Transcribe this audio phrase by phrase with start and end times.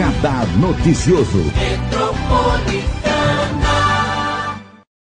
[0.00, 1.44] Radar Noticioso.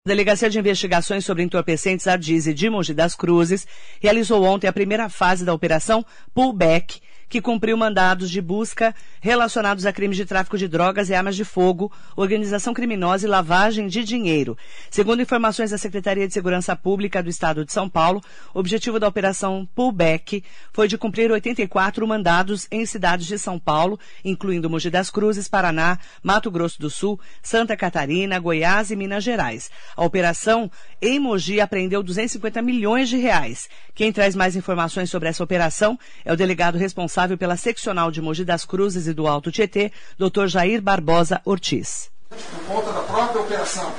[0.06, 3.66] Delegacia de Investigações sobre Entorpecentes Ardize de Mogi das Cruzes
[4.00, 9.92] realizou ontem a primeira fase da operação Pullback, que cumpriu mandados de busca relacionados a
[9.92, 14.56] crimes de tráfico de drogas e armas de fogo, organização criminosa e lavagem de dinheiro.
[14.90, 18.22] Segundo informações da Secretaria de Segurança Pública do Estado de São Paulo,
[18.54, 23.98] o objetivo da operação Pullback foi de cumprir 84 mandados em cidades de São Paulo,
[24.24, 29.70] incluindo Mogi das Cruzes, Paraná, Mato Grosso do Sul, Santa Catarina, Goiás e Minas Gerais.
[29.96, 30.70] A operação
[31.02, 33.68] em Mogi apreendeu 250 milhões de reais.
[33.94, 38.44] Quem traz mais informações sobre essa operação é o delegado responsável pela seccional de Mogi
[38.44, 40.48] das Cruzes e do Alto Tietê, Dr.
[40.48, 42.10] Jair Barbosa Ortiz.
[42.28, 43.90] Por conta da própria operação,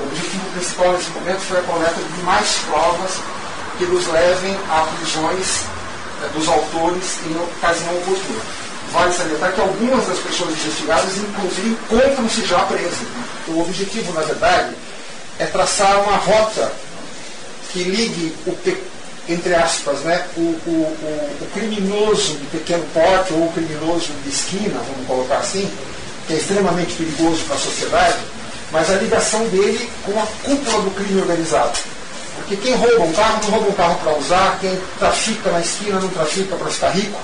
[0.00, 3.20] o objetivo principal nesse momento foi a coleta de mais provas
[3.78, 5.64] que nos levem a prisões
[6.24, 8.40] eh, dos autores em ocasião oportuna.
[8.92, 12.98] Vale salientar que algumas das pessoas investigadas, inclusive, encontram-se já presas.
[13.46, 14.74] O objetivo, na verdade,
[15.38, 16.72] é traçar uma rota
[17.72, 18.56] que ligue o,
[19.28, 24.80] entre aspas, né, o, o, o, criminoso de pequeno porte ou o criminoso de esquina,
[24.88, 25.70] vamos colocar assim,
[26.26, 28.18] que é extremamente perigoso para a sociedade,
[28.72, 31.78] mas a ligação dele com a cúpula do crime organizado.
[32.36, 36.00] Porque quem rouba um carro não rouba um carro para usar, quem trafica na esquina
[36.00, 37.18] não trafica para ficar rico,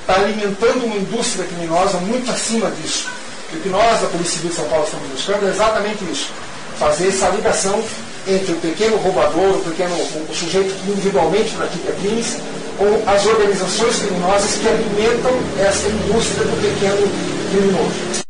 [0.00, 3.08] está alimentando uma indústria criminosa muito acima disso.
[3.52, 6.30] E o que nós, da Polícia Civil de São Paulo, estamos buscando é exatamente isso
[6.78, 7.82] fazer essa ligação
[8.28, 12.38] entre o pequeno roubador, o pequeno o sujeito que individualmente pratica crimes,
[12.78, 17.08] ou as organizações criminosas que alimentam essa indústria do pequeno
[17.50, 18.28] criminoso.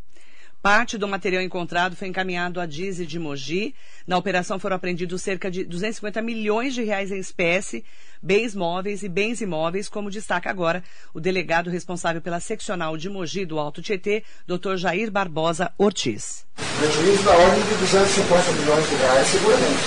[0.63, 3.75] Parte do material encontrado foi encaminhado à Dize de Mogi.
[4.07, 7.85] Na operação foram apreendidos cerca de 250 milhões de reais em espécie,
[8.21, 10.83] bens móveis e bens imóveis, como destaca agora
[11.15, 14.77] o delegado responsável pela seccional de Mogi do Alto Tietê, Dr.
[14.77, 16.45] Jair Barbosa Ortiz.
[16.78, 19.83] Prejuízo da ordem de 250 milhões de reais, seguramente.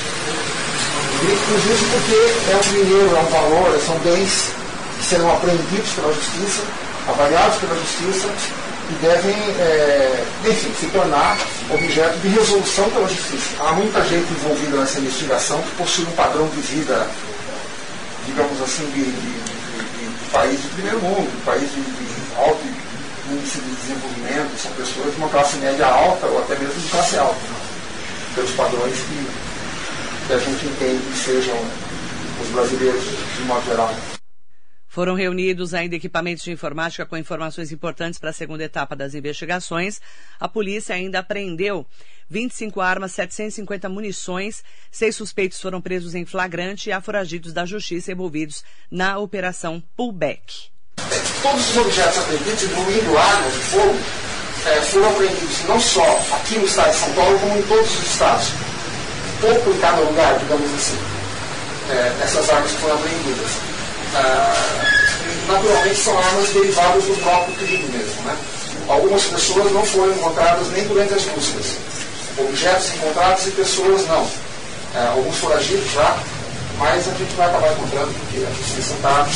[1.21, 4.51] Prejuízo porque é um dinheiro, é um valor, são bens
[4.97, 6.63] que serão apreendidos pela justiça,
[7.07, 8.27] avaliados pela justiça
[8.89, 11.37] e devem, é, enfim, se tornar
[11.69, 13.49] objeto de resolução pela justiça.
[13.59, 17.07] Há muita gente envolvida nessa investigação que possui um padrão de vida,
[18.25, 21.81] digamos assim, de, de, de, de país de primeiro mundo, de país de,
[22.37, 22.80] alto
[23.41, 27.17] índice de desenvolvimento, são pessoas de uma classe média alta ou até mesmo de classe
[27.17, 27.39] alta,
[28.35, 31.55] pelos padrões que, que a gente entende que sejam
[32.39, 33.93] os brasileiros de modo geral.
[34.87, 40.01] Foram reunidos ainda equipamentos de informática com informações importantes para a segunda etapa das investigações.
[40.37, 41.87] A polícia ainda apreendeu
[42.29, 47.01] 25 armas, 750 munições, seis suspeitos foram presos em flagrante e há
[47.53, 50.71] da justiça envolvidos na operação Pullback.
[51.41, 53.95] Todos os objetos apreendidos, incluindo armas de fogo,
[54.65, 58.11] é, foram apreendidos não só aqui no estado de São Paulo, como em todos os
[58.11, 58.47] estados.
[59.41, 60.97] Pouco em cada lugar, digamos assim.
[61.89, 63.51] É, essas armas foram apreendidas.
[64.13, 64.53] Ah,
[65.47, 68.21] naturalmente são armas derivadas do próprio crime mesmo.
[68.23, 68.37] Né?
[68.87, 71.77] Algumas pessoas não foram encontradas nem durante as buscas.
[72.37, 74.27] Objetos encontrados e pessoas não.
[74.93, 76.17] Ah, alguns foragidos já,
[76.77, 79.27] mas a gente vai acabar encontrando porque a justiça está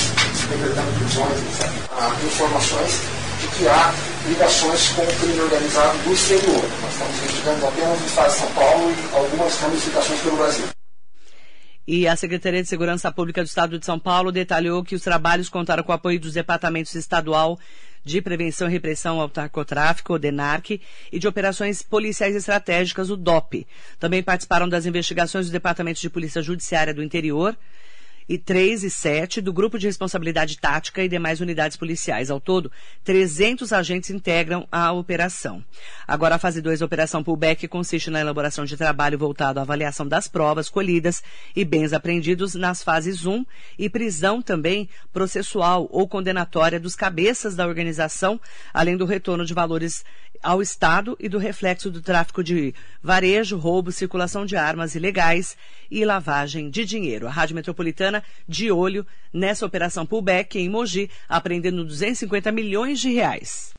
[0.48, 1.70] decretando prisões, etc.
[1.92, 3.02] Há informações
[3.42, 3.94] de que há
[4.28, 6.64] ligações com o crime organizado do exterior.
[6.82, 10.66] Nós estamos investigando apenas no estado de São Paulo e algumas ramificações pelo Brasil.
[11.88, 15.50] E a Secretaria de Segurança Pública do Estado de São Paulo detalhou que os trabalhos
[15.50, 17.60] contaram com o apoio dos departamentos estadual
[18.04, 23.68] de Prevenção e Repressão ao Narcotráfico, o DENARC, e de Operações Policiais Estratégicas, o DOP.
[24.00, 27.56] Também participaram das investigações dos Departamentos de Polícia Judiciária do Interior,
[28.28, 32.32] e 3 e 7 do Grupo de Responsabilidade Tática e demais unidades policiais.
[32.32, 32.72] Ao todo,
[33.04, 35.64] 300 agentes integram a operação.
[36.08, 40.08] Agora, a fase 2 da Operação Pullback consiste na elaboração de trabalho voltado à avaliação
[40.08, 41.24] das provas colhidas
[41.56, 43.46] e bens apreendidos nas fases 1
[43.78, 48.40] e prisão também processual ou condenatória dos cabeças da organização,
[48.74, 50.04] além do retorno de valores
[50.44, 55.58] ao Estado e do reflexo do tráfico de varejo, roubo, circulação de armas ilegais
[55.90, 57.28] e lavagem de dinheiro.
[57.28, 58.15] A Rádio Metropolitana
[58.48, 63.74] de olho nessa operação pullback em Mogi, apreendendo 250 milhões de reais.